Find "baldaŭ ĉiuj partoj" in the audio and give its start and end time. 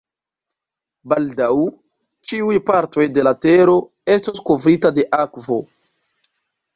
1.11-3.05